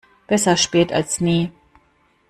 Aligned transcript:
Besser 0.25 0.57
spät 0.57 0.91
als 0.91 1.21
nie. 1.21 1.51